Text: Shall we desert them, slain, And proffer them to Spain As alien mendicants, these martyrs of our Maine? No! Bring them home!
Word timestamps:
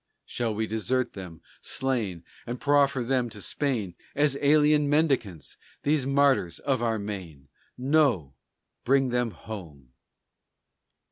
Shall 0.25 0.55
we 0.55 0.65
desert 0.65 1.13
them, 1.13 1.43
slain, 1.61 2.23
And 2.47 2.59
proffer 2.59 3.03
them 3.03 3.29
to 3.29 3.39
Spain 3.39 3.93
As 4.15 4.35
alien 4.41 4.89
mendicants, 4.89 5.57
these 5.83 6.07
martyrs 6.07 6.57
of 6.57 6.81
our 6.81 6.97
Maine? 6.97 7.49
No! 7.77 8.33
Bring 8.83 9.09
them 9.09 9.29
home! 9.29 9.93